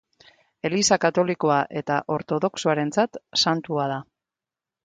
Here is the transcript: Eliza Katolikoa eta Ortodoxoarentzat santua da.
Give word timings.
Eliza 0.69 0.97
Katolikoa 1.03 1.59
eta 1.83 1.99
Ortodoxoarentzat 2.15 3.23
santua 3.45 3.87
da. 3.93 4.01